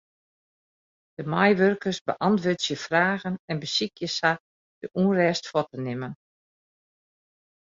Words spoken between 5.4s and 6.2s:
fuort te nimmen.